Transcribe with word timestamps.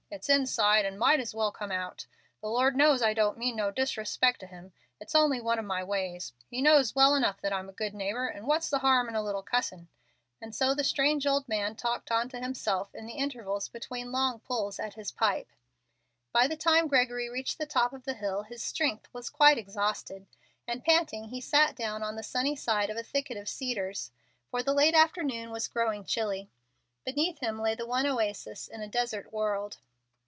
It's 0.13 0.27
inside, 0.27 0.83
and 0.83 0.99
might 0.99 1.21
as 1.21 1.33
well 1.33 1.53
come 1.53 1.71
out. 1.71 2.05
The 2.41 2.49
Lord 2.49 2.75
knows 2.75 3.01
I 3.01 3.13
don't 3.13 3.37
mean 3.37 3.55
no 3.55 3.71
disrespect 3.71 4.41
to 4.41 4.45
Him. 4.45 4.73
It's 4.99 5.15
only 5.15 5.39
one 5.39 5.57
of 5.57 5.63
my 5.63 5.85
ways. 5.85 6.33
He 6.49 6.61
knows 6.61 6.93
well 6.93 7.15
enough 7.15 7.39
that 7.39 7.53
I'm 7.53 7.69
a 7.69 7.73
good 7.73 7.93
neighbor, 7.93 8.27
and 8.27 8.45
what's 8.45 8.69
the 8.69 8.79
harm 8.79 9.07
in 9.07 9.15
a 9.15 9.23
little 9.23 9.41
cussin'?" 9.41 9.87
and 10.41 10.53
so 10.53 10.75
the 10.75 10.83
strange 10.83 11.25
old 11.25 11.47
man 11.47 11.77
talked 11.77 12.11
on 12.11 12.27
to 12.27 12.41
himself 12.41 12.93
in 12.93 13.05
the 13.05 13.13
intervals 13.13 13.69
between 13.69 14.11
long 14.11 14.41
pulls 14.41 14.79
at 14.81 14.95
his 14.95 15.13
pipe. 15.13 15.47
By 16.33 16.45
the 16.45 16.57
time 16.57 16.89
Gregory 16.89 17.29
reached 17.29 17.57
the 17.57 17.65
top 17.65 17.93
of 17.93 18.03
the 18.03 18.13
hill 18.15 18.43
his 18.43 18.61
strength 18.61 19.07
was 19.13 19.29
quite 19.29 19.57
exhausted, 19.57 20.27
and, 20.67 20.83
panting, 20.83 21.29
he 21.29 21.39
sat 21.39 21.73
down 21.73 22.03
on 22.03 22.17
the 22.17 22.21
sunny 22.23 22.57
side 22.57 22.89
of 22.89 22.97
a 22.97 23.03
thicket 23.03 23.37
of 23.37 23.47
cedars, 23.47 24.11
for 24.49 24.61
the 24.61 24.73
late 24.73 24.93
afternoon 24.93 25.51
was 25.51 25.69
growing 25.69 26.03
chilly. 26.03 26.49
Beneath 27.05 27.39
him 27.39 27.61
lay 27.61 27.75
the 27.75 27.87
one 27.87 28.05
oasis 28.05 28.67
in 28.67 28.81
a 28.81 28.89
desert 28.89 29.31
world. 29.31 29.77